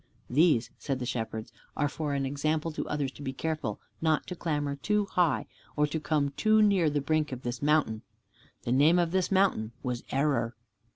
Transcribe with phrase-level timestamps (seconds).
[0.31, 4.35] "These," said the Shepherds, "are for an example to others to be careful not to
[4.35, 8.01] clamber too high, or to come too near the brink of this mountain."
[8.63, 10.55] The name of this mountain was Error.